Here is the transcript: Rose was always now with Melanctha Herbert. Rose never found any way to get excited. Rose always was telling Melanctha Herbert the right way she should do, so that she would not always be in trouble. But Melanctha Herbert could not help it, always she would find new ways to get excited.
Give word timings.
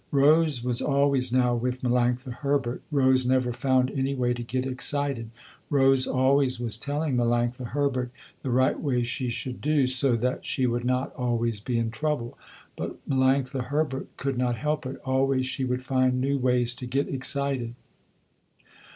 Rose 0.09 0.63
was 0.63 0.81
always 0.81 1.31
now 1.31 1.53
with 1.53 1.83
Melanctha 1.83 2.33
Herbert. 2.33 2.81
Rose 2.89 3.23
never 3.23 3.53
found 3.53 3.91
any 3.91 4.15
way 4.15 4.33
to 4.33 4.41
get 4.41 4.65
excited. 4.65 5.29
Rose 5.69 6.07
always 6.07 6.59
was 6.59 6.75
telling 6.75 7.15
Melanctha 7.15 7.67
Herbert 7.67 8.09
the 8.41 8.49
right 8.49 8.79
way 8.79 9.03
she 9.03 9.29
should 9.29 9.61
do, 9.61 9.85
so 9.85 10.15
that 10.15 10.43
she 10.43 10.65
would 10.65 10.85
not 10.85 11.13
always 11.15 11.59
be 11.59 11.77
in 11.77 11.91
trouble. 11.91 12.35
But 12.75 13.07
Melanctha 13.07 13.65
Herbert 13.65 14.07
could 14.17 14.39
not 14.39 14.55
help 14.55 14.87
it, 14.87 14.99
always 15.05 15.45
she 15.45 15.65
would 15.65 15.83
find 15.83 16.19
new 16.19 16.39
ways 16.39 16.73
to 16.77 16.87
get 16.87 17.07
excited. 17.07 17.75